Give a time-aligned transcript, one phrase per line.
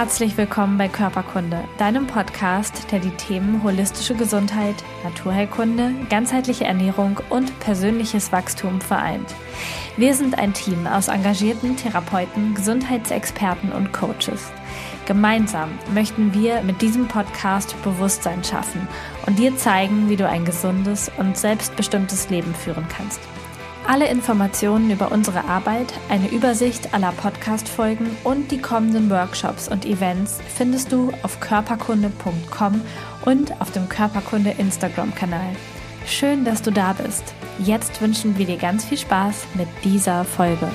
[0.00, 7.60] Herzlich willkommen bei Körperkunde, deinem Podcast, der die Themen holistische Gesundheit, Naturheilkunde, ganzheitliche Ernährung und
[7.60, 9.34] persönliches Wachstum vereint.
[9.98, 14.50] Wir sind ein Team aus engagierten Therapeuten, Gesundheitsexperten und Coaches.
[15.04, 18.88] Gemeinsam möchten wir mit diesem Podcast Bewusstsein schaffen
[19.26, 23.20] und dir zeigen, wie du ein gesundes und selbstbestimmtes Leben führen kannst.
[23.90, 30.38] Alle Informationen über unsere Arbeit, eine Übersicht aller Podcast-Folgen und die kommenden Workshops und Events
[30.56, 32.82] findest du auf körperkunde.com
[33.24, 35.56] und auf dem Körperkunde Instagram-Kanal.
[36.06, 37.34] Schön, dass du da bist.
[37.58, 40.68] Jetzt wünschen wir dir ganz viel Spaß mit dieser Folge.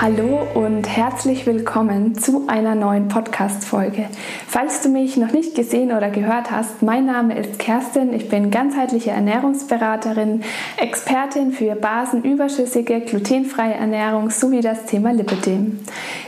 [0.00, 4.06] Hallo und herzlich willkommen zu einer neuen Podcast-Folge.
[4.46, 8.12] Falls du mich noch nicht gesehen oder gehört hast, mein Name ist Kerstin.
[8.12, 10.44] Ich bin ganzheitliche Ernährungsberaterin,
[10.76, 15.80] Expertin für basenüberschüssige, glutenfreie Ernährung sowie das Thema Lipidem.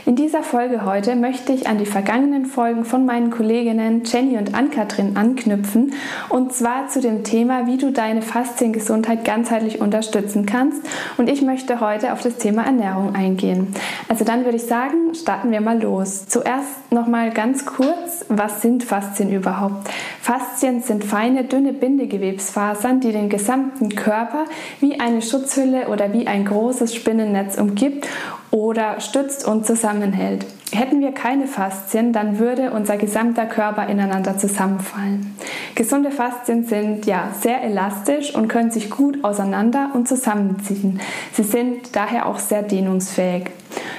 [0.05, 4.53] In dieser Folge heute möchte ich an die vergangenen Folgen von meinen Kolleginnen Jenny und
[4.53, 5.93] Ann-Kathrin anknüpfen
[6.27, 10.81] und zwar zu dem Thema, wie du deine Fasziengesundheit ganzheitlich unterstützen kannst.
[11.17, 13.60] Und ich möchte heute auf das Thema Ernährung eingehen.
[14.07, 16.27] Also dann würde ich sagen, starten wir mal los.
[16.27, 19.89] Zuerst noch mal ganz kurz, was sind Faszien überhaupt?
[20.21, 24.45] Faszien sind feine, dünne Bindegewebsfasern, die den gesamten Körper
[24.79, 28.07] wie eine Schutzhülle oder wie ein großes Spinnennetz umgibt
[28.51, 30.45] oder stützt und zusammenhält.
[30.73, 35.35] Hätten wir keine Faszien, dann würde unser gesamter Körper ineinander zusammenfallen.
[35.75, 40.99] Gesunde Faszien sind ja sehr elastisch und können sich gut auseinander und zusammenziehen.
[41.33, 43.45] Sie sind daher auch sehr dehnungsfähig.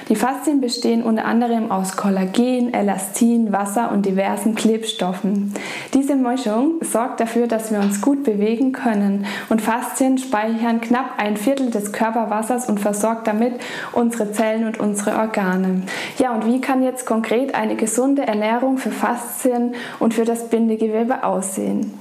[0.09, 5.53] Die Faszien bestehen unter anderem aus Kollagen, Elastin, Wasser und diversen Klebstoffen.
[5.93, 11.37] Diese Mischung sorgt dafür, dass wir uns gut bewegen können und Faszien speichern knapp ein
[11.37, 13.53] Viertel des Körperwassers und versorgt damit
[13.93, 15.83] unsere Zellen und unsere Organe.
[16.19, 21.23] Ja, und wie kann jetzt konkret eine gesunde Ernährung für Faszien und für das Bindegewebe
[21.23, 21.93] aussehen?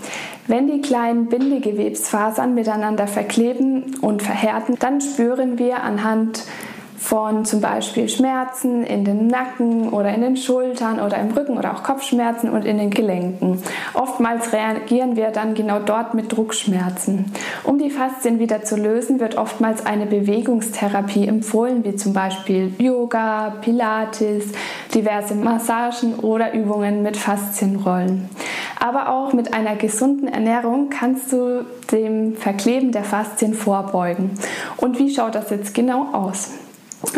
[0.48, 6.42] Wenn die kleinen Bindegewebsfasern miteinander verkleben und verhärten, dann spüren wir anhand
[7.02, 11.74] von zum Beispiel Schmerzen in den Nacken oder in den Schultern oder im Rücken oder
[11.74, 13.60] auch Kopfschmerzen und in den Gelenken.
[13.92, 17.32] Oftmals reagieren wir dann genau dort mit Druckschmerzen.
[17.64, 23.50] Um die Faszien wieder zu lösen, wird oftmals eine Bewegungstherapie empfohlen, wie zum Beispiel Yoga,
[23.60, 24.52] Pilates,
[24.94, 28.28] diverse Massagen oder Übungen mit Faszienrollen.
[28.78, 34.30] Aber auch mit einer gesunden Ernährung kannst du dem Verkleben der Faszien vorbeugen.
[34.76, 36.50] Und wie schaut das jetzt genau aus?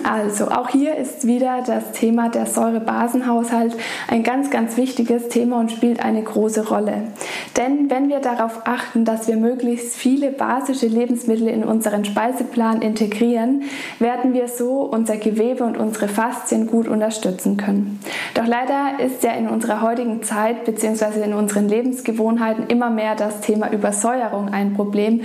[0.02, 3.76] Also auch hier ist wieder das Thema der Säurebasenhaushalt
[4.08, 7.08] ein ganz, ganz wichtiges Thema und spielt eine große Rolle.
[7.56, 13.64] Denn wenn wir darauf achten, dass wir möglichst viele basische Lebensmittel in unseren Speiseplan integrieren,
[13.98, 18.00] werden wir so unser Gewebe und unsere Faszien gut unterstützen können.
[18.34, 21.22] Doch leider ist ja in unserer heutigen Zeit bzw.
[21.24, 25.22] in unseren Lebensgewohnheiten immer mehr das Thema Übersäuerung ein Problem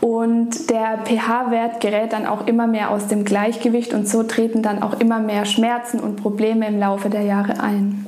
[0.00, 4.80] und der pH-Wert gerät dann auch immer mehr aus dem Gleichgewicht und so treten dann
[4.82, 8.06] auch immer mehr Schmerzen und Probleme im Laufe der Jahre ein.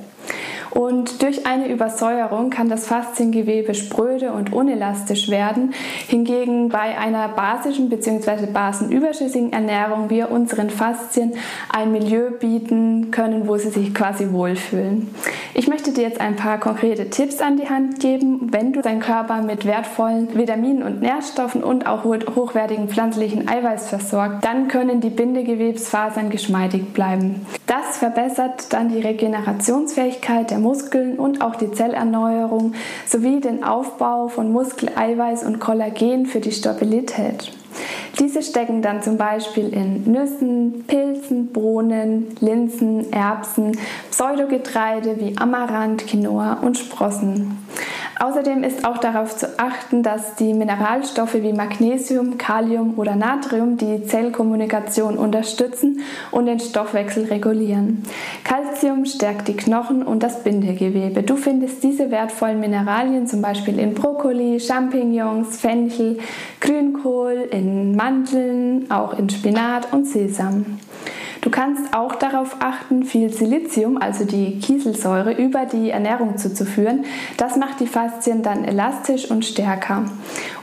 [0.70, 5.75] Und durch eine Übersäuerung kann das Fasziengewebe spröde und unelastisch werden.
[6.06, 8.47] Hingegen bei einer basischen bzw.
[8.47, 11.32] basenüberschüssigen Ernährung wir unseren Faszien
[11.72, 15.09] ein Milieu bieten können, wo sie sich quasi wohlfühlen.
[15.54, 19.00] Ich möchte dir jetzt ein paar konkrete Tipps an die Hand geben, wenn du deinen
[19.00, 25.10] Körper mit wertvollen Vitaminen und Nährstoffen und auch hochwertigen pflanzlichen Eiweiß versorgt, dann können die
[25.10, 27.47] Bindegewebsfasern geschmeidig bleiben.
[27.66, 32.75] Das verbessert dann die Regenerationsfähigkeit der Muskeln und auch die Zellerneuerung
[33.06, 37.53] sowie den Aufbau von Muskeleiweiß und Kollagen für die Stabilität.
[38.19, 43.78] Diese stecken dann zum Beispiel in Nüssen, Pilzen, Bohnen, Linsen, Erbsen,
[44.10, 47.56] Pseudogetreide wie Amaranth, Quinoa und Sprossen.
[48.22, 54.04] Außerdem ist auch darauf zu achten, dass die Mineralstoffe wie Magnesium, Kalium oder Natrium die
[54.04, 56.00] Zellkommunikation unterstützen
[56.30, 58.03] und den Stoffwechsel regulieren.
[58.44, 61.22] Calcium stärkt die Knochen und das Bindegewebe.
[61.22, 66.18] Du findest diese wertvollen Mineralien zum Beispiel in Brokkoli, Champignons, Fenchel,
[66.60, 70.78] Grünkohl, in Mandeln, auch in Spinat und Sesam.
[71.41, 77.07] Du kannst auch darauf achten, viel Silizium, also die Kieselsäure, über die Ernährung zuzuführen.
[77.39, 80.04] Das macht die Faszien dann elastisch und stärker.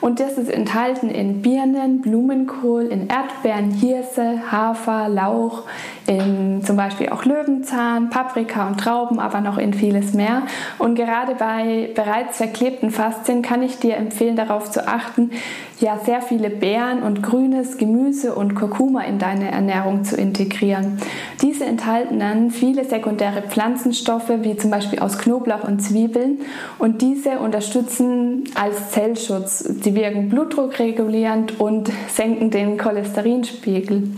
[0.02, 5.64] Und das ist enthalten in Birnen, Blumenkohl, in Erdbeeren, Hirse, Hafer, Lauch,
[6.06, 10.44] in zum Beispiel auch Löwenzahn, Paprika und Trauben, aber noch in vieles mehr.
[10.78, 15.32] Und gerade bei bereits verklebten Faszien kann ich dir empfehlen, darauf zu achten,
[15.80, 20.98] ja sehr viele Beeren und grünes Gemüse und Kurkuma in deine Ernährung zu integrieren integrieren.
[21.42, 26.40] Diese enthalten dann viele sekundäre Pflanzenstoffe, wie zum Beispiel aus Knoblauch und Zwiebeln.
[26.80, 29.60] Und diese unterstützen als Zellschutz.
[29.60, 34.12] Sie wirken blutdruckregulierend und senken den Cholesterinspiegel.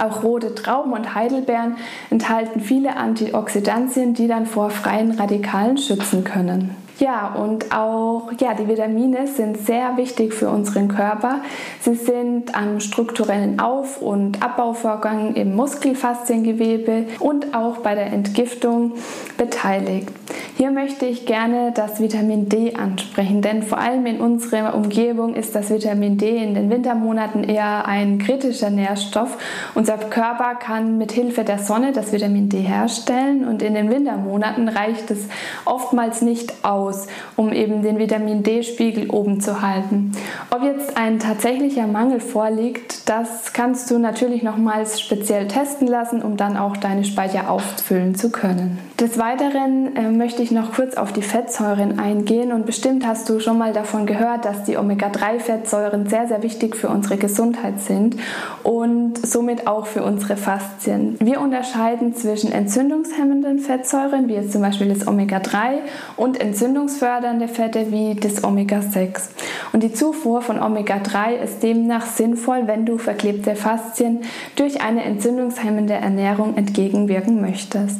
[0.00, 1.76] Auch rote Trauben und Heidelbeeren
[2.08, 6.81] enthalten viele Antioxidantien, die dann vor freien Radikalen schützen können.
[7.02, 11.40] Ja, und auch ja, die Vitamine sind sehr wichtig für unseren Körper.
[11.80, 18.92] Sie sind am strukturellen Auf- und Abbauvorgang im Muskelfasziengewebe und auch bei der Entgiftung
[19.36, 20.12] beteiligt.
[20.56, 25.56] Hier möchte ich gerne das Vitamin D ansprechen, denn vor allem in unserer Umgebung ist
[25.56, 29.38] das Vitamin D in den Wintermonaten eher ein kritischer Nährstoff.
[29.74, 34.68] Unser Körper kann mit Hilfe der Sonne das Vitamin D herstellen und in den Wintermonaten
[34.68, 35.26] reicht es
[35.64, 36.91] oftmals nicht aus,
[37.36, 40.12] um eben den Vitamin D-Spiegel oben zu halten.
[40.50, 46.36] Ob jetzt ein tatsächlicher Mangel vorliegt, das kannst du natürlich nochmals speziell testen lassen, um
[46.36, 48.78] dann auch deine Speicher auffüllen zu können.
[49.00, 53.40] Des Weiteren äh, möchte ich noch kurz auf die Fettsäuren eingehen und bestimmt hast du
[53.40, 58.16] schon mal davon gehört, dass die Omega-3-Fettsäuren sehr, sehr wichtig für unsere Gesundheit sind
[58.62, 61.16] und somit auch für unsere Faszien.
[61.20, 65.78] Wir unterscheiden zwischen entzündungshemmenden Fettsäuren, wie jetzt zum Beispiel das Omega-3,
[66.16, 66.40] und
[66.72, 69.28] entzündungsfördernde Fette wie das Omega-6.
[69.74, 74.22] Und die Zufuhr von Omega-3 ist demnach sinnvoll, wenn du verklebte Faszien
[74.56, 77.98] durch eine entzündungshemmende Ernährung entgegenwirken möchtest.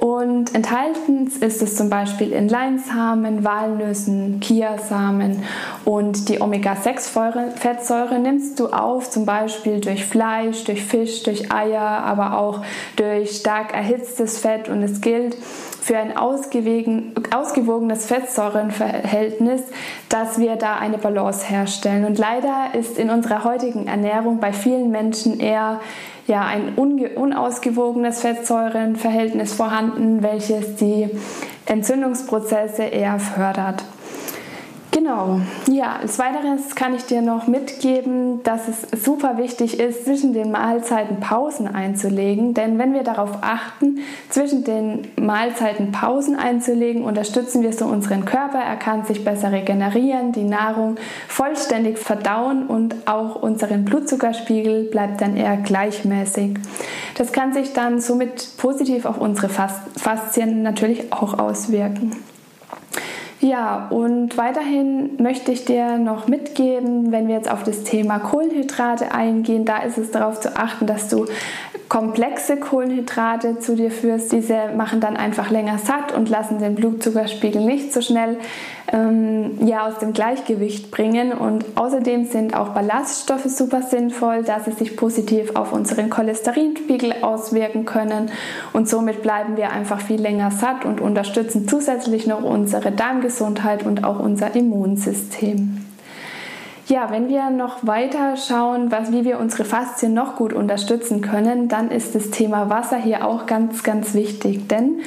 [0.00, 5.44] Und enthalten ist es zum Beispiel in Leinsamen, Walnüssen, Kiasamen
[5.84, 12.38] und die Omega-6-Fettsäure nimmst du auf, zum Beispiel durch Fleisch, durch Fisch, durch Eier, aber
[12.38, 12.62] auch
[12.96, 14.70] durch stark erhitztes Fett.
[14.70, 19.60] Und es gilt für ein ausgewogenes Fettsäurenverhältnis,
[20.08, 22.06] dass wir da eine Balance herstellen.
[22.06, 25.80] Und leider ist in unserer heutigen Ernährung bei vielen Menschen eher
[26.30, 31.10] ja, ein unausgewogenes Fettsäurenverhältnis vorhanden, welches die
[31.66, 33.82] Entzündungsprozesse eher fördert.
[34.92, 35.40] Genau.
[35.68, 40.50] Ja, als weiteres kann ich dir noch mitgeben, dass es super wichtig ist, zwischen den
[40.50, 42.54] Mahlzeiten Pausen einzulegen.
[42.54, 44.00] Denn wenn wir darauf achten,
[44.30, 48.58] zwischen den Mahlzeiten Pausen einzulegen, unterstützen wir so unseren Körper.
[48.58, 50.96] Er kann sich besser regenerieren, die Nahrung
[51.28, 56.58] vollständig verdauen und auch unseren Blutzuckerspiegel bleibt dann eher gleichmäßig.
[57.16, 62.16] Das kann sich dann somit positiv auf unsere Faszien natürlich auch auswirken.
[63.40, 69.12] Ja, und weiterhin möchte ich dir noch mitgeben, wenn wir jetzt auf das Thema Kohlenhydrate
[69.12, 71.24] eingehen, da ist es darauf zu achten, dass du
[71.90, 74.30] komplexe Kohlenhydrate zu dir führst.
[74.30, 78.38] Diese machen dann einfach länger satt und lassen den Blutzuckerspiegel nicht so schnell
[78.92, 81.32] ähm, ja, aus dem Gleichgewicht bringen.
[81.32, 87.86] Und außerdem sind auch Ballaststoffe super sinnvoll, da sie sich positiv auf unseren Cholesterinspiegel auswirken
[87.86, 88.30] können.
[88.72, 94.04] Und somit bleiben wir einfach viel länger satt und unterstützen zusätzlich noch unsere Darmgesundheit und
[94.04, 95.89] auch unser Immunsystem.
[96.90, 101.68] Ja, wenn wir noch weiter schauen, was, wie wir unsere Faszien noch gut unterstützen können,
[101.68, 104.66] dann ist das Thema Wasser hier auch ganz, ganz wichtig.
[104.66, 104.98] Denn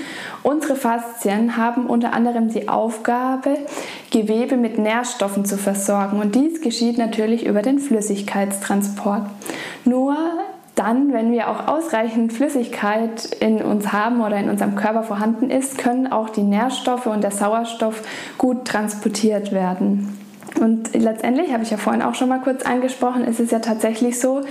[0.43, 3.57] unsere Faszien haben unter anderem die Aufgabe,
[4.11, 6.21] Gewebe mit Nährstoffen zu versorgen.
[6.21, 9.23] Und dies geschieht natürlich über den Flüssigkeitstransport.
[9.83, 10.15] Nur
[10.75, 15.77] dann, wenn wir auch ausreichend Flüssigkeit in uns haben oder in unserem Körper vorhanden ist,
[15.77, 18.03] können auch die Nährstoffe und der Sauerstoff
[18.37, 20.22] gut transportiert werden.
[20.59, 24.19] Und letztendlich, habe ich ja vorhin auch schon mal kurz angesprochen, ist es ja tatsächlich
[24.19, 24.41] so,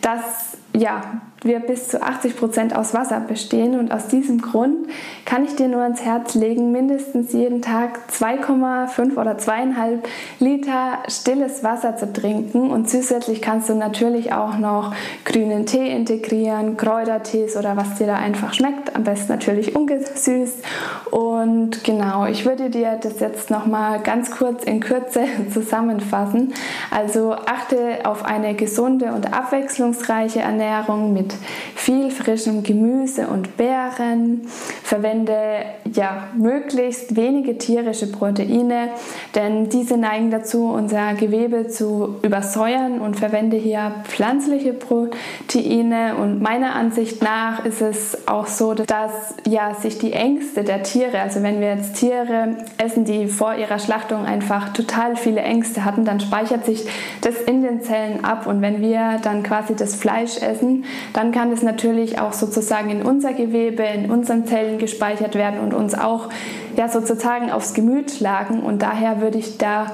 [0.00, 3.78] dass ja, wir bis zu 80 Prozent aus Wasser bestehen.
[3.78, 4.88] Und aus diesem Grund
[5.24, 9.98] kann ich dir nur ans Herz legen, mindestens jeden Tag 2,5 oder 2,5
[10.38, 12.70] Liter stilles Wasser zu trinken.
[12.70, 14.94] Und zusätzlich kannst du natürlich auch noch
[15.24, 18.94] grünen Tee integrieren, Kräutertees oder was dir da einfach schmeckt.
[18.94, 20.64] Am besten natürlich ungesüßt.
[21.10, 26.54] Und genau, ich würde dir das jetzt nochmal ganz kurz in Kürze zusammenfassen.
[26.90, 31.31] Also achte auf eine gesunde und abwechslungsreiche Ernährung mit
[31.74, 34.46] viel frischem Gemüse und Beeren.
[34.92, 38.88] Verwende ja möglichst wenige tierische Proteine,
[39.34, 46.16] denn diese neigen dazu, unser Gewebe zu übersäuern und verwende hier pflanzliche Proteine.
[46.20, 51.20] Und meiner Ansicht nach ist es auch so, dass ja sich die Ängste der Tiere,
[51.20, 56.04] also wenn wir jetzt Tiere essen, die vor ihrer Schlachtung einfach total viele Ängste hatten,
[56.04, 56.86] dann speichert sich
[57.22, 60.84] das in den Zellen ab und wenn wir dann quasi das Fleisch essen,
[61.14, 65.72] dann kann es natürlich auch sozusagen in unser Gewebe, in unseren Zellen gespeichert werden und
[65.72, 66.28] uns auch
[66.76, 68.60] ja sozusagen aufs Gemüt schlagen.
[68.60, 69.92] Und daher würde ich da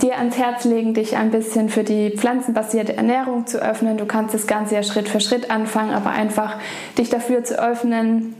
[0.00, 3.98] dir ans Herz legen, dich ein bisschen für die pflanzenbasierte Ernährung zu öffnen.
[3.98, 6.56] Du kannst das Ganze ja Schritt für Schritt anfangen, aber einfach
[6.96, 8.34] dich dafür zu öffnen,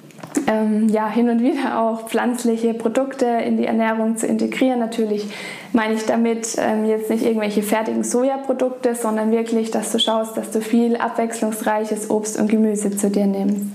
[0.46, 4.78] ähm, ja, hin und wieder auch pflanzliche Produkte in die Ernährung zu integrieren.
[4.78, 5.26] Natürlich
[5.72, 10.50] meine ich damit ähm, jetzt nicht irgendwelche fertigen Sojaprodukte, sondern wirklich, dass du schaust, dass
[10.50, 13.66] du viel abwechslungsreiches Obst und Gemüse zu dir nimmst.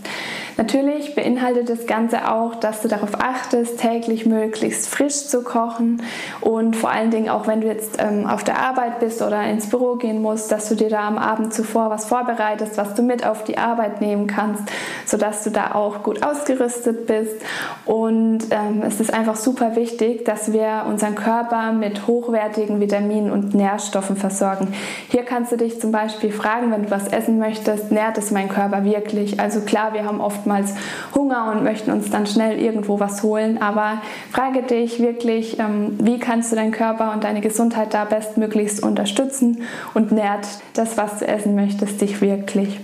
[0.57, 6.01] Natürlich beinhaltet das Ganze auch, dass du darauf achtest, täglich möglichst frisch zu kochen
[6.39, 9.69] und vor allen Dingen auch, wenn du jetzt ähm, auf der Arbeit bist oder ins
[9.69, 13.25] Büro gehen musst, dass du dir da am Abend zuvor was vorbereitest, was du mit
[13.25, 14.63] auf die Arbeit nehmen kannst,
[15.05, 17.35] sodass du da auch gut ausgerüstet bist.
[17.83, 23.53] Und ähm, es ist einfach super wichtig, dass wir unseren Körper mit hochwertigen Vitaminen und
[23.53, 24.73] Nährstoffen versorgen.
[25.09, 28.47] Hier kannst du dich zum Beispiel fragen, wenn du was essen möchtest, nährt es mein
[28.47, 29.39] Körper wirklich?
[29.39, 30.73] Also klar, wir haben oft oftmals
[31.13, 33.61] Hunger und möchten uns dann schnell irgendwo was holen.
[33.61, 38.83] Aber frage dich wirklich, ähm, wie kannst du deinen Körper und deine Gesundheit da bestmöglichst
[38.83, 42.79] unterstützen und nährt das, was du essen möchtest, dich wirklich.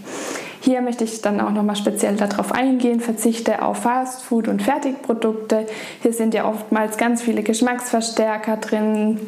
[0.63, 5.65] Hier möchte ich dann auch nochmal speziell darauf eingehen, verzichte auf Fastfood und Fertigprodukte.
[6.01, 9.19] Hier sind ja oftmals ganz viele Geschmacksverstärker drin,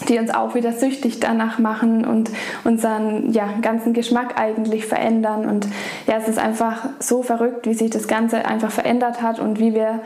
[0.00, 2.30] die uns auch wieder süchtig danach machen und
[2.64, 5.48] unseren ja, ganzen Geschmack eigentlich verändern.
[5.48, 5.66] Und
[6.06, 9.74] ja, es ist einfach so verrückt, wie sich das Ganze einfach verändert hat und wie
[9.74, 10.00] wir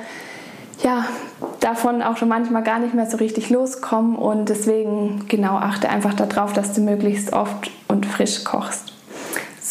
[0.82, 1.04] ja,
[1.60, 4.16] davon auch schon manchmal gar nicht mehr so richtig loskommen.
[4.16, 8.59] Und deswegen genau achte einfach darauf, dass du möglichst oft und frisch kochst.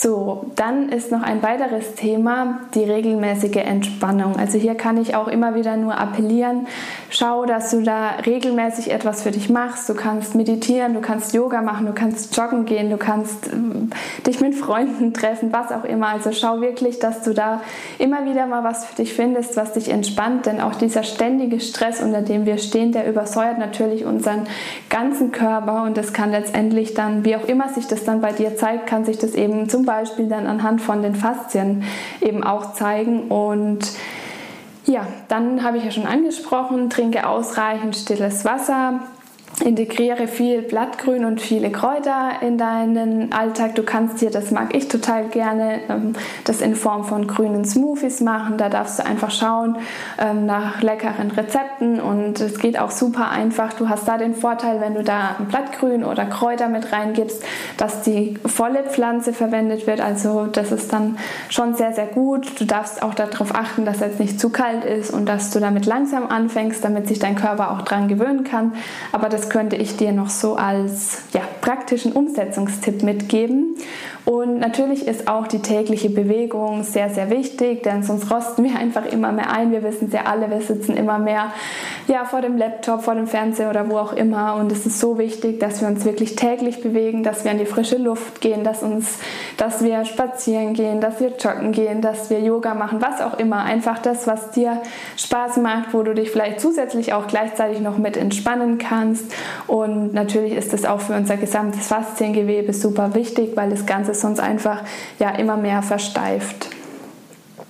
[0.01, 4.37] So, dann ist noch ein weiteres Thema die regelmäßige Entspannung.
[4.37, 6.67] Also hier kann ich auch immer wieder nur appellieren,
[7.09, 9.89] schau, dass du da regelmäßig etwas für dich machst.
[9.89, 14.39] Du kannst meditieren, du kannst Yoga machen, du kannst joggen gehen, du kannst äh, dich
[14.39, 16.07] mit Freunden treffen, was auch immer.
[16.07, 17.59] Also schau wirklich, dass du da
[17.97, 22.01] immer wieder mal was für dich findest, was dich entspannt, denn auch dieser ständige Stress,
[22.01, 24.47] unter dem wir stehen, der übersäuert natürlich unseren
[24.89, 28.55] ganzen Körper und das kann letztendlich dann, wie auch immer sich das dann bei dir
[28.55, 31.83] zeigt, kann sich das eben zum Beispiel dann anhand von den Faszien
[32.21, 33.29] eben auch zeigen.
[33.29, 33.79] Und
[34.85, 38.99] ja, dann habe ich ja schon angesprochen, trinke ausreichend stilles Wasser,
[39.61, 43.75] Integriere viel Blattgrün und viele Kräuter in deinen Alltag.
[43.75, 46.13] Du kannst dir, das mag ich total gerne, ähm,
[46.45, 48.57] das in Form von grünen Smoothies machen.
[48.57, 49.77] Da darfst du einfach schauen
[50.17, 53.73] ähm, nach leckeren Rezepten und es geht auch super einfach.
[53.73, 57.43] Du hast da den Vorteil, wenn du da Blattgrün oder Kräuter mit reingibst,
[57.77, 59.99] dass die volle Pflanze verwendet wird.
[59.99, 61.17] Also das ist dann
[61.49, 62.59] schon sehr, sehr gut.
[62.59, 65.85] Du darfst auch darauf achten, dass es nicht zu kalt ist und dass du damit
[65.85, 68.73] langsam anfängst, damit sich dein Körper auch dran gewöhnen kann.
[69.11, 73.75] Aber das könnte ich dir noch so als ja, praktischen Umsetzungstipp mitgeben.
[74.29, 79.07] Und natürlich ist auch die tägliche Bewegung sehr, sehr wichtig, denn sonst rosten wir einfach
[79.07, 79.71] immer mehr ein.
[79.71, 81.51] Wir wissen es ja alle, wir sitzen immer mehr
[82.07, 84.53] ja, vor dem Laptop, vor dem Fernseher oder wo auch immer.
[84.53, 87.65] Und es ist so wichtig, dass wir uns wirklich täglich bewegen, dass wir an die
[87.65, 89.17] frische Luft gehen, dass, uns,
[89.57, 93.63] dass wir spazieren gehen, dass wir joggen gehen, dass wir Yoga machen, was auch immer.
[93.63, 94.79] Einfach das, was dir
[95.17, 99.33] Spaß macht, wo du dich vielleicht zusätzlich auch gleichzeitig noch mit entspannen kannst.
[99.65, 104.39] Und natürlich ist es auch für unser gesamtes Fasziengewebe super wichtig, weil das Ganze sonst
[104.39, 104.83] einfach
[105.19, 106.69] ja immer mehr versteift.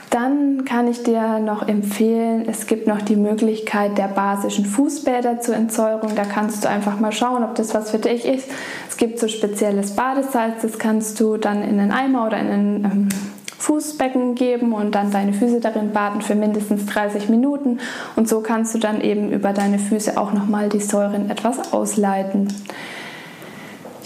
[0.10, 5.56] Dann kann ich dir noch empfehlen, es gibt noch die Möglichkeit der basischen Fußbäder zur
[5.56, 6.16] Entsäuerung.
[6.16, 8.48] Da kannst du einfach mal schauen, ob das was für dich ist.
[8.90, 12.86] Es gibt so spezielles Badesalz, das kannst du dann in einen Eimer oder in einen
[12.86, 13.10] ähm,
[13.60, 17.80] Fußbecken geben und dann deine Füße darin baden für mindestens 30 Minuten.
[18.16, 22.48] Und so kannst du dann eben über deine Füße auch nochmal die Säuren etwas ausleiten.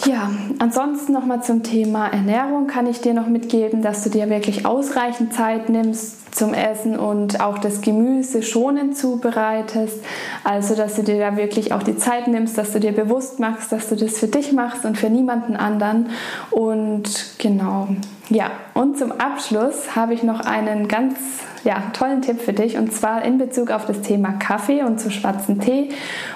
[0.06, 4.66] Ja, ansonsten nochmal zum Thema Ernährung kann ich dir noch mitgeben, dass du dir wirklich
[4.66, 10.04] ausreichend Zeit nimmst zum Essen und auch das Gemüse schonend zubereitest.
[10.44, 13.72] Also, dass du dir da wirklich auch die Zeit nimmst, dass du dir bewusst machst,
[13.72, 16.10] dass du das für dich machst und für niemanden anderen.
[16.52, 17.88] Und genau,
[18.30, 21.16] ja, und zum Abschluss habe ich noch einen ganz
[21.64, 25.12] ja, tollen Tipp für dich und zwar in Bezug auf das Thema Kaffee und zu
[25.12, 25.90] schwarzen Tee.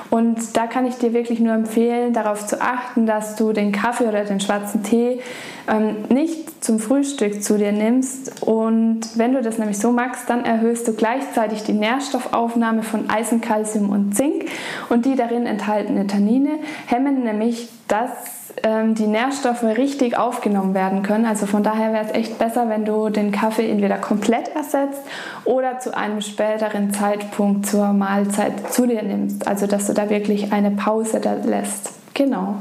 [0.10, 4.06] Und da kann ich dir wirklich nur empfehlen, darauf zu achten, dass du den Kaffee
[4.06, 5.22] oder den schwarzen Tee
[5.68, 8.42] ähm, nicht zum Frühstück zu dir nimmst.
[8.42, 13.42] Und wenn du das nämlich so magst, dann erhöhst du gleichzeitig die Nährstoffaufnahme von Eisen,
[13.42, 14.46] Kalzium und Zink
[14.90, 21.26] und die darin enthaltene Tannine hemmen nämlich das ähm, die Nährstoffe richtig aufgenommen werden können.
[21.26, 25.02] Also von daher wäre es echt besser, wenn du den Kaffee entweder komplett ersetzt
[25.46, 29.48] oder zu einem späteren Zeitpunkt zur Mahlzeit zu dir nimmst.
[29.48, 31.92] Also dass du da wirklich eine Pause da lässt.
[32.14, 32.56] Genau.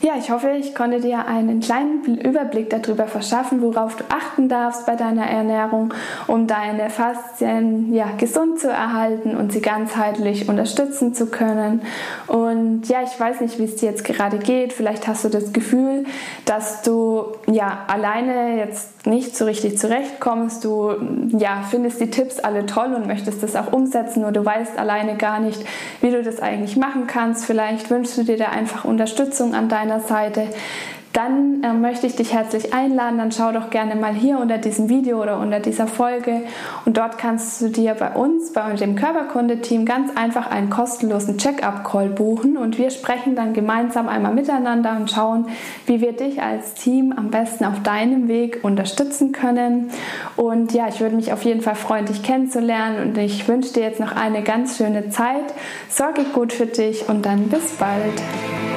[0.00, 4.86] Ja, ich hoffe, ich konnte dir einen kleinen Überblick darüber verschaffen, worauf du achten darfst
[4.86, 5.92] bei deiner Ernährung,
[6.28, 11.82] um deine Faszien ja, gesund zu erhalten und sie ganzheitlich unterstützen zu können.
[12.28, 14.72] Und ja, ich weiß nicht, wie es dir jetzt gerade geht.
[14.72, 16.04] Vielleicht hast du das Gefühl,
[16.44, 20.64] dass du ja alleine jetzt nicht so richtig zurechtkommst.
[20.64, 20.92] Du
[21.36, 25.16] ja, findest die Tipps alle toll und möchtest das auch umsetzen, nur du weißt alleine
[25.16, 25.64] gar nicht,
[26.00, 27.46] wie du das eigentlich machen kannst.
[27.46, 30.48] Vielleicht wünschst du dir da einfach Unterstützung an deiner meiner Seite
[31.18, 33.18] dann äh, möchte ich dich herzlich einladen.
[33.18, 36.42] Dann schau doch gerne mal hier unter diesem Video oder unter dieser Folge
[36.84, 42.10] und dort kannst du dir bei uns, bei dem Körperkunde-Team ganz einfach einen kostenlosen Check-up-Call
[42.10, 45.46] buchen und wir sprechen dann gemeinsam einmal miteinander und schauen,
[45.86, 49.90] wie wir dich als Team am besten auf deinem Weg unterstützen können.
[50.36, 53.82] Und ja, ich würde mich auf jeden Fall freuen, dich kennenzulernen und ich wünsche dir
[53.82, 55.52] jetzt noch eine ganz schöne Zeit.
[55.88, 58.67] Sorge gut für dich und dann bis bald.